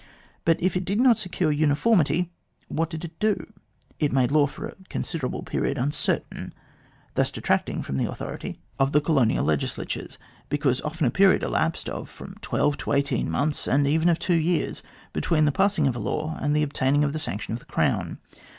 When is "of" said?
9.35-9.35, 11.87-12.09, 14.09-14.17, 15.87-15.95, 17.53-17.59